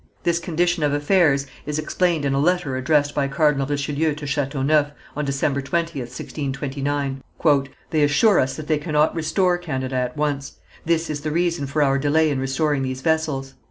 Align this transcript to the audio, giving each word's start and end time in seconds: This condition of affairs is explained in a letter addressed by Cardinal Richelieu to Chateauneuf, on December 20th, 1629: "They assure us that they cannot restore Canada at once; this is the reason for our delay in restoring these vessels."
This 0.23 0.39
condition 0.39 0.81
of 0.81 0.93
affairs 0.93 1.45
is 1.67 1.77
explained 1.77 2.25
in 2.25 2.33
a 2.33 2.39
letter 2.39 2.75
addressed 2.75 3.13
by 3.13 3.27
Cardinal 3.27 3.67
Richelieu 3.67 4.15
to 4.15 4.25
Chateauneuf, 4.25 4.89
on 5.15 5.25
December 5.25 5.61
20th, 5.61 6.09
1629: 6.09 7.21
"They 7.91 8.01
assure 8.01 8.39
us 8.39 8.55
that 8.55 8.65
they 8.65 8.79
cannot 8.79 9.13
restore 9.13 9.59
Canada 9.59 9.97
at 9.97 10.17
once; 10.17 10.53
this 10.85 11.07
is 11.11 11.21
the 11.21 11.29
reason 11.29 11.67
for 11.67 11.83
our 11.83 11.99
delay 11.99 12.31
in 12.31 12.39
restoring 12.39 12.81
these 12.81 13.01
vessels." 13.01 13.53